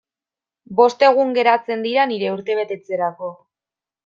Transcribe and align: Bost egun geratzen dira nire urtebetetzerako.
Bost 0.79 1.05
egun 1.07 1.35
geratzen 1.39 1.85
dira 1.89 2.07
nire 2.13 2.33
urtebetetzerako. 2.39 3.31